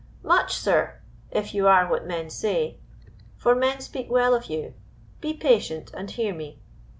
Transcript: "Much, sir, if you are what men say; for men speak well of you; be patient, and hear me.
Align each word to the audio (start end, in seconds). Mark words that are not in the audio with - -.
"Much, 0.23 0.57
sir, 0.57 0.99
if 1.29 1.53
you 1.53 1.67
are 1.67 1.87
what 1.87 2.07
men 2.07 2.27
say; 2.27 2.79
for 3.37 3.53
men 3.53 3.79
speak 3.79 4.09
well 4.09 4.33
of 4.33 4.45
you; 4.47 4.73
be 5.19 5.31
patient, 5.31 5.91
and 5.93 6.09
hear 6.09 6.33
me. 6.33 6.57